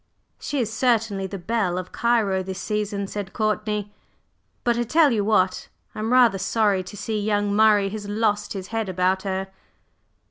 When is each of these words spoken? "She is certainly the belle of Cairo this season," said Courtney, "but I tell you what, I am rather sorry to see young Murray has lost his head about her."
"She 0.39 0.57
is 0.59 0.73
certainly 0.73 1.27
the 1.27 1.37
belle 1.37 1.77
of 1.77 1.91
Cairo 1.91 2.41
this 2.41 2.59
season," 2.59 3.05
said 3.05 3.33
Courtney, 3.33 3.93
"but 4.63 4.75
I 4.75 4.81
tell 4.81 5.11
you 5.11 5.23
what, 5.23 5.67
I 5.93 5.99
am 5.99 6.11
rather 6.11 6.39
sorry 6.39 6.81
to 6.81 6.97
see 6.97 7.21
young 7.21 7.53
Murray 7.55 7.87
has 7.89 8.09
lost 8.09 8.53
his 8.53 8.69
head 8.69 8.89
about 8.89 9.21
her." 9.21 9.49